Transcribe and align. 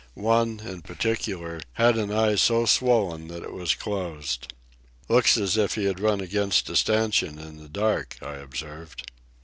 One, 0.15 0.61
in 0.61 0.81
particular, 0.81 1.61
had 1.73 1.95
an 1.95 2.11
eye 2.11 2.33
so 2.33 2.65
swollen 2.65 3.27
that 3.27 3.43
it 3.43 3.53
was 3.53 3.75
closed. 3.75 4.51
"Looks 5.07 5.37
as 5.37 5.57
if 5.57 5.75
he 5.75 5.85
had 5.85 5.99
run 5.99 6.21
against 6.21 6.71
a 6.71 6.75
stanchion 6.75 7.37
in 7.37 7.57
the 7.57 7.69
dark," 7.69 8.17
I 8.19 8.37
observed. 8.37 9.03